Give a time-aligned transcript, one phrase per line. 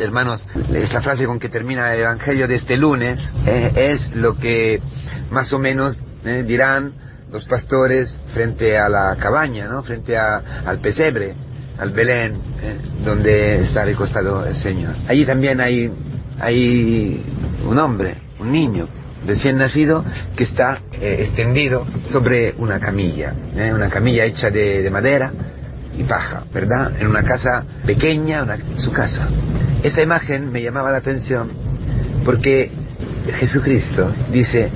[0.00, 4.82] Hermanos, esta frase con que termina el Evangelio de este lunes eh, es lo que
[5.30, 6.92] más o menos eh, dirán
[7.32, 9.82] los pastores frente a la cabaña, ¿no?
[9.82, 11.34] frente al pesebre,
[11.78, 14.94] al Belén, eh, donde está recostado el Señor.
[15.08, 15.90] Allí también hay,
[16.40, 17.22] hay
[17.64, 18.88] un hombre, un niño,
[19.26, 20.04] recién nacido
[20.36, 25.32] que está extendido sobre una camilla, una camilla hecha de, madera
[25.98, 26.92] y paja, ¿verdad?
[27.00, 29.26] En una casa pequeña, su casa.
[29.86, 31.48] Esta imagen me llamaba la atención
[32.24, 32.72] porque
[33.38, 34.68] Jesucristo dice,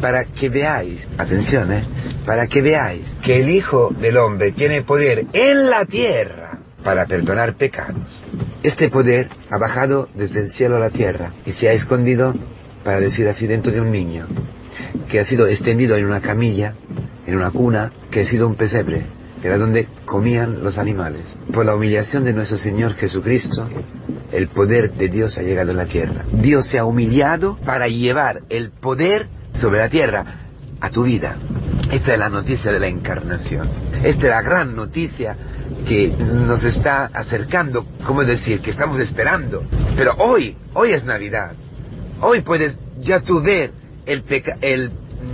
[0.00, 1.82] para que veáis, atención, ¿eh?
[2.24, 7.56] para que veáis que el Hijo del Hombre tiene poder en la tierra para perdonar
[7.56, 8.22] pecados.
[8.62, 12.32] Este poder ha bajado desde el cielo a la tierra y se ha escondido,
[12.84, 14.28] para decir así, dentro de un niño,
[15.08, 16.76] que ha sido extendido en una camilla,
[17.26, 19.08] en una cuna, que ha sido un pesebre,
[19.42, 21.36] que era donde comían los animales.
[21.52, 23.68] Por la humillación de nuestro Señor Jesucristo,
[24.32, 26.24] el poder de Dios ha llegado a la tierra.
[26.32, 30.24] Dios se ha humillado para llevar el poder sobre la tierra
[30.80, 31.36] a tu vida.
[31.92, 33.70] Esta es la noticia de la encarnación.
[34.02, 35.36] Esta es la gran noticia
[35.86, 39.64] que nos está acercando, como decir, que estamos esperando.
[39.96, 41.54] Pero hoy, hoy es Navidad.
[42.20, 43.72] Hoy puedes ya tú ver
[44.06, 44.24] el,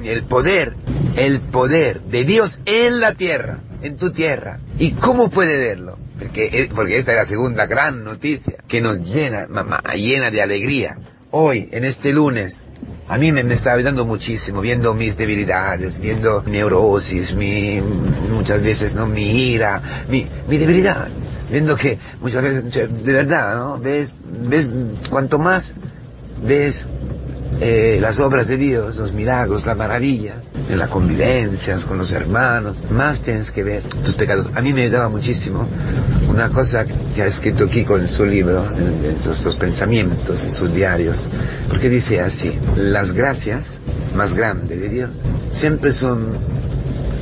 [0.04, 0.74] el, poder,
[1.16, 4.60] el poder de Dios en la tierra, en tu tierra.
[4.78, 5.98] ¿Y cómo puede verlo?
[6.22, 10.98] Porque, porque esta es la segunda gran noticia que nos llena, mamá, llena de alegría.
[11.30, 12.62] Hoy, en este lunes,
[13.08, 17.80] a mí me, me, está ayudando muchísimo, viendo mis debilidades, viendo neurosis, mi,
[18.30, 19.06] muchas veces, ¿no?
[19.06, 21.08] Mi ira, mi, mi debilidad.
[21.50, 23.78] Viendo que muchas veces, de verdad, ¿no?
[23.78, 24.70] Ves, ves,
[25.10, 25.74] cuanto más
[26.42, 26.86] ves
[27.60, 30.36] eh, las obras de Dios, los milagros, las maravillas,
[30.68, 34.50] en las convivencias con los hermanos, más tienes que ver tus pecados.
[34.54, 35.68] A mí me ayudaba muchísimo
[36.32, 41.28] una cosa que ha escrito Kiko en su libro, en, sus, pensamientos, en sus diarios,
[41.68, 43.80] porque dice así, las gracias
[44.14, 45.10] más grandes de Dios
[45.52, 46.38] siempre son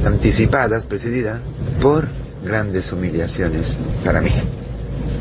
[0.07, 1.41] anticipadas, precedidas
[1.83, 2.09] por
[2.45, 4.31] grandes humillaciones para mí,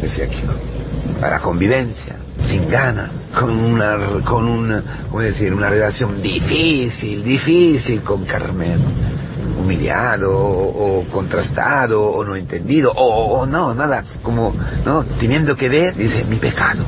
[0.01, 0.53] decía Kiko,
[1.19, 5.51] para convivencia, sin gana, con una, con una, ¿cómo decir?
[5.51, 9.18] Una relación difícil, difícil con Carmen.
[9.59, 14.55] Humillado, o, contrastado, o no entendido, o, no, nada, como,
[14.85, 15.03] ¿no?
[15.03, 16.83] Teniendo que ver, dice, mi pecado,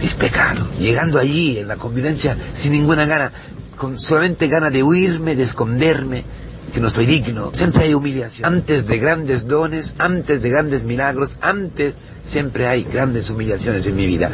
[0.00, 0.68] mis pecados.
[0.78, 3.32] Llegando allí en la convivencia sin ninguna gana,
[3.76, 6.24] con solamente gana de huirme, de esconderme,
[6.72, 7.50] que no soy digno.
[7.52, 8.52] Siempre hay humillación.
[8.52, 14.06] Antes de grandes dones, antes de grandes milagros, antes siempre hay grandes humillaciones en mi
[14.06, 14.30] vida.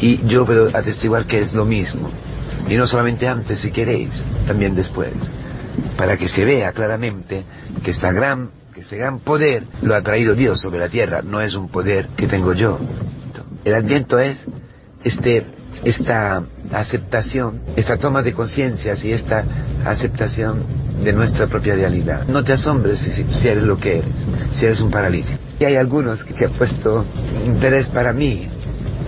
[0.00, 2.10] Y yo puedo atestiguar que es lo mismo.
[2.68, 5.12] Y no solamente antes, si queréis, también después.
[5.96, 7.44] Para que se vea claramente
[7.82, 11.40] que esta gran, que este gran poder lo ha traído Dios sobre la tierra, no
[11.40, 12.78] es un poder que tengo yo.
[13.64, 14.46] El adviento es
[15.04, 15.46] este,
[15.84, 19.44] esta aceptación, esta toma de conciencia y esta
[19.84, 20.64] aceptación
[21.02, 22.26] de nuestra propia realidad.
[22.26, 25.38] No te asombres si, eres lo que eres, si eres un paralítico.
[25.60, 27.04] Y hay algunos que, que han puesto
[27.44, 28.48] interés para mí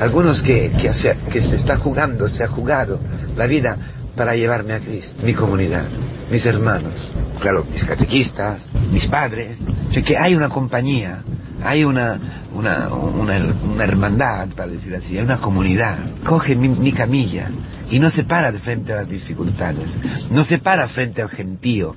[0.00, 2.98] algunos que, que, se, que se está jugando, se ha jugado
[3.36, 3.76] la vida
[4.16, 5.84] para llevarme a Cristo, mi comunidad,
[6.30, 7.10] mis hermanos,
[7.40, 9.58] claro, mis catequistas, mis padres,
[10.04, 11.22] que hay una compañía,
[11.62, 12.18] hay una,
[12.54, 15.98] una, una, hermandad, para decir así, hay una comunidad.
[16.24, 17.50] Coge mi, mi, camilla
[17.90, 21.94] y no se para de frente a las dificultades, no se para frente al gentío,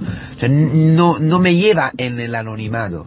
[0.50, 3.06] no, no me lleva en el anonimado,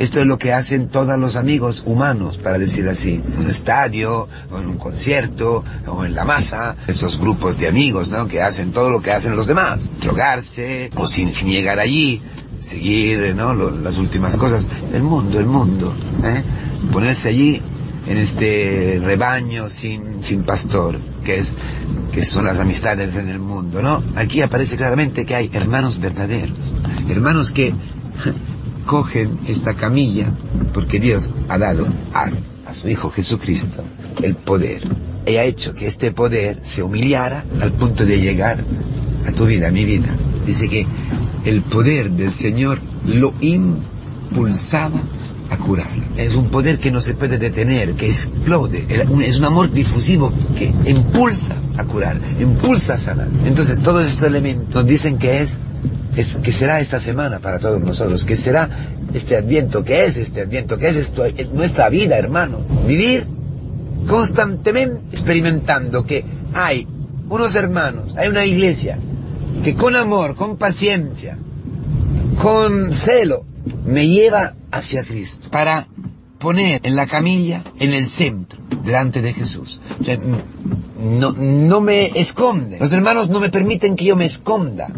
[0.00, 3.22] esto es lo que hacen todos los amigos humanos, para decir así.
[3.22, 6.74] En un estadio, o en un concierto, o en la masa.
[6.86, 8.26] Esos grupos de amigos, ¿no?
[8.26, 9.90] Que hacen todo lo que hacen los demás.
[10.00, 12.22] Drogarse, o sin, llegar allí.
[12.60, 13.52] Seguir, ¿no?
[13.52, 14.68] las últimas cosas.
[14.90, 15.94] El mundo, el mundo.
[16.24, 16.42] ¿eh?
[16.90, 17.60] Ponerse allí
[18.06, 21.58] en este rebaño sin, sin pastor, que es,
[22.10, 24.02] que son las amistades en el mundo, ¿no?
[24.16, 26.56] Aquí aparece claramente que hay hermanos verdaderos.
[27.10, 27.74] Hermanos que
[28.80, 30.32] cogen esta camilla
[30.72, 32.30] porque Dios ha dado a,
[32.72, 33.82] su Hijo Jesucristo
[34.22, 34.82] el poder.
[35.26, 38.64] Y ha hecho que este poder se humillara al punto de llegar
[39.26, 40.08] a tu vida, a mi vida.
[40.46, 40.86] Dice que
[41.44, 45.00] el poder del Señor lo impulsaba
[45.50, 45.90] a curar.
[46.16, 48.86] Es un poder que no se puede detener, que explode.
[49.24, 53.28] Es un amor difusivo que impulsa a curar, impulsa a sanar.
[53.44, 55.58] Entonces todos estos elementos dicen que es
[56.16, 58.68] es, que será esta semana para todos nosotros, que será
[59.12, 62.60] este adviento, que es este adviento, que es esto, nuestra vida, hermano.
[62.86, 63.26] Vivir
[64.06, 66.24] constantemente experimentando que
[66.54, 66.86] hay
[67.28, 68.98] unos hermanos, hay una iglesia
[69.62, 71.38] que con amor, con paciencia,
[72.40, 73.44] con celo,
[73.84, 75.86] me lleva hacia Cristo para
[76.38, 79.80] poner en la camilla en el centro, delante de Jesús.
[80.00, 80.16] O sea,
[80.98, 82.78] no, no me esconde.
[82.78, 84.88] Los hermanos no me permiten que yo me esconda,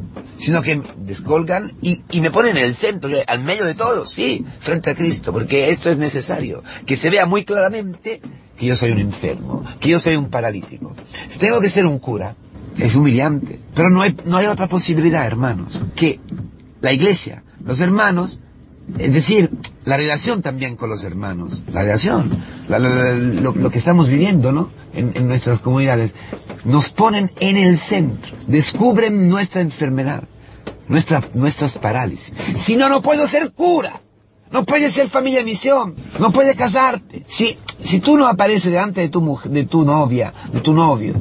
[0.43, 4.45] sino que descolgan y, y me ponen en el centro, al medio de todo, sí,
[4.59, 8.21] frente a Cristo, porque esto es necesario, que se vea muy claramente
[8.59, 10.97] que yo soy un enfermo, que yo soy un paralítico.
[11.29, 12.35] Si tengo que ser un cura,
[12.77, 16.19] es humillante, pero no hay, no hay otra posibilidad, hermanos, que
[16.81, 18.41] la iglesia, los hermanos,
[18.99, 19.49] es decir,
[19.85, 22.31] la relación también con los hermanos, la relación,
[22.69, 24.71] lo, que estamos viviendo, ¿no?
[24.93, 26.13] En, nuestras comunidades,
[26.65, 30.25] nos ponen en el centro, descubren nuestra enfermedad,
[30.93, 32.35] nuestra, nuestras parálisis.
[32.55, 34.01] Si no, no puedo ser cura,
[34.51, 37.25] no puedes ser familia misión, no puedes casarte.
[37.27, 41.15] Si, si tú no apareces delante de tu, de tu novia, de tu novio,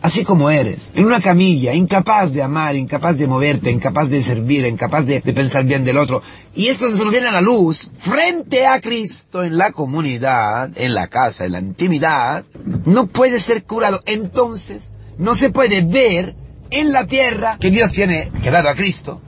[0.00, 4.64] así como eres, en una camilla, incapaz de amar, incapaz de moverte, incapaz de servir,
[4.64, 6.22] incapaz de, pensar bien del otro.
[6.54, 10.94] Y esto se nos viene a la luz frente a Cristo en la comunidad, en
[10.94, 12.46] la casa, en la intimidad,
[12.86, 14.00] no puede ser curado.
[14.06, 16.36] Entonces, no se puede ver
[16.70, 19.20] en la tierra que Dios tiene, que dado a Cristo,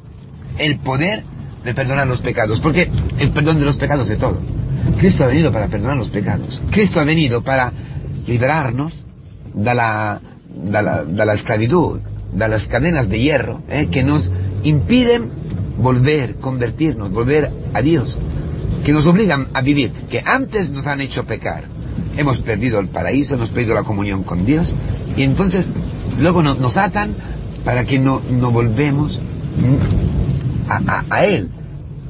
[0.59, 1.25] el poder
[1.65, 2.61] de perdonar los pecados.
[2.61, 4.39] Porque el perdón de los pecados de todo.
[4.99, 6.61] Cristo ha venido para perdonar los pecados.
[6.71, 7.73] Cristo ha venido para
[8.27, 9.05] liberarnos
[9.55, 10.21] de la
[10.57, 12.01] de la, de la esclavitud,
[12.33, 15.31] de las cadenas de hierro, eh, que nos impiden
[15.79, 18.17] volver, convertirnos, volver a Dios,
[18.85, 21.65] que nos obligan a vivir, que antes nos han hecho pecar.
[22.17, 24.75] Hemos perdido el paraíso, hemos perdido la comunión con Dios,
[25.17, 25.67] y entonces
[26.19, 27.15] luego nos, atan
[27.65, 29.21] para que no, no volvemos
[30.69, 31.51] a, a, Él,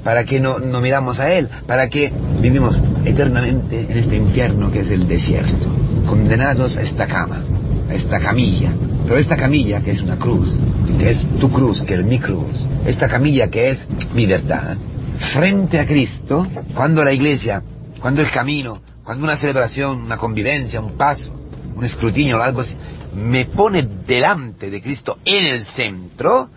[0.05, 4.81] para que no, no miramos a Él, para que vivimos eternamente en este infierno que
[4.81, 5.67] es el desierto,
[6.06, 7.43] condenados a esta cama
[7.91, 8.73] esta camilla.
[9.05, 10.59] Pero esta camilla que es una cruz,
[10.99, 14.76] que es tu cruz, que es mi cruz, esta camilla que es mi verdad,
[15.19, 17.62] frente a Cristo, cuando la iglesia,
[18.00, 21.32] cuando el camino, cuando una celebración, una convivencia, un paso,
[21.76, 22.76] un escrutinio o algo así,
[23.14, 26.50] me pone delante de Cristo en el centro,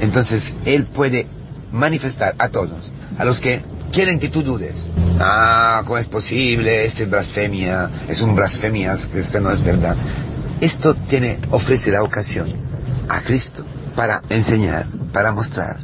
[0.00, 1.26] entonces Él puede
[1.72, 3.62] manifestar a todos, a los que
[3.92, 4.90] quieren que tú dudes.
[5.20, 6.84] Ah, ¿cómo es posible?
[6.84, 9.96] Este es blasfemia, es un blasfemia, este no es verdad.
[10.60, 12.48] Esto tiene, ofrece la ocasión
[13.08, 13.64] a Cristo
[13.96, 15.80] para enseñar, para mostrar,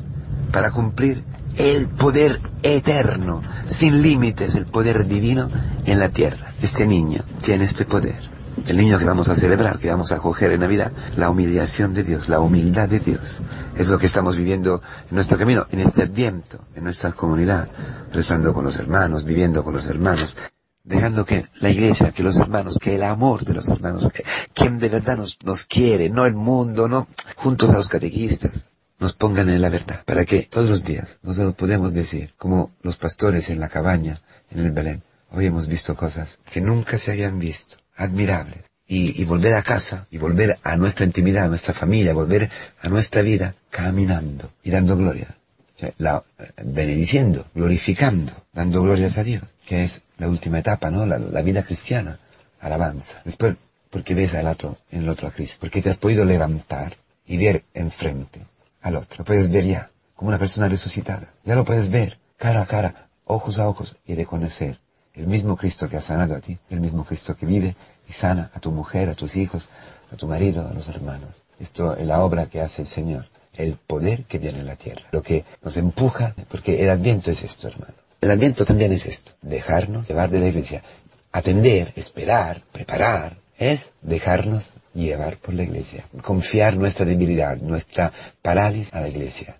[0.52, 1.24] para cumplir
[1.56, 5.48] el poder eterno, sin límites, el poder divino
[5.86, 6.52] en la tierra.
[6.60, 8.33] Este niño tiene este poder.
[8.66, 12.02] El niño que vamos a celebrar, que vamos a acoger en Navidad, la humillación de
[12.02, 13.40] Dios, la humildad de Dios.
[13.76, 14.80] Es lo que estamos viviendo
[15.10, 17.68] en nuestro camino, en este adviento, en nuestra comunidad,
[18.12, 20.38] rezando con los hermanos, viviendo con los hermanos,
[20.84, 24.10] dejando que la iglesia, que los hermanos, que el amor de los hermanos,
[24.52, 28.66] quien de verdad nos, nos quiere, no el mundo, no, juntos a los catequistas,
[28.98, 32.96] nos pongan en la verdad, para que todos los días nosotros podemos decir, como los
[32.96, 37.38] pastores en la cabaña, en el Belén, hoy hemos visto cosas que nunca se habían
[37.38, 42.12] visto, admirables, y, y volver a casa, y volver a nuestra intimidad, a nuestra familia,
[42.12, 42.50] volver
[42.80, 45.28] a nuestra vida, caminando y dando gloria
[45.98, 46.22] la,
[46.62, 51.06] benediciendo, glorificando, dando glorias a Dios, que es la última etapa, ¿no?
[51.06, 52.18] La, vida cristiana,
[52.60, 53.20] alabanza.
[53.24, 53.56] Después,
[53.90, 56.96] porque ves al otro, en el otro a Cristo, porque te has podido levantar
[57.26, 58.40] y ver enfrente
[58.82, 59.18] al otro.
[59.18, 61.32] Lo puedes ver ya, como una persona resucitada.
[61.44, 64.80] Ya lo puedes ver, cara a cara, ojos a ojos, y reconocer
[65.14, 67.76] el mismo Cristo que ha sanado a ti, el mismo Cristo que vive
[68.08, 69.68] y sana a tu mujer, a tus hijos,
[70.12, 71.30] a tu marido, a los hermanos.
[71.58, 75.06] Esto es la obra que hace el Señor el poder que viene en la tierra.
[75.12, 77.94] Lo que nos empuja, porque el adviento es esto, hermano.
[78.20, 80.82] El adviento también es esto, dejarnos llevar de la iglesia.
[81.32, 86.04] Atender, esperar, preparar, es dejarnos llevar por la iglesia.
[86.22, 89.58] Confiar nuestra debilidad, nuestra parálisis a la iglesia.